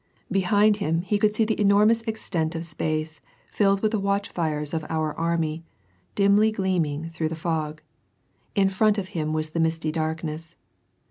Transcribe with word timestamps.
Behind 0.31 0.77
him 0.77 1.03
he 1.03 1.19
could 1.19 1.35
see 1.35 1.45
the 1.45 1.61
enormous 1.61 2.01
extent 2.07 2.55
of 2.55 2.65
space 2.65 3.21
filled 3.51 3.81
with 3.83 3.91
the 3.91 3.99
watch 3.99 4.29
fires 4.29 4.73
of 4.73 4.83
our 4.89 5.13
army 5.13 5.63
dimly 6.15 6.51
gleaming 6.51 7.11
through 7.11 7.29
the 7.29 7.35
fog; 7.35 7.83
in 8.55 8.67
front 8.69 8.97
of 8.97 9.09
him 9.09 9.31
was 9.31 9.51
the 9.51 9.59
misty 9.59 9.91
darkness. 9.91 10.55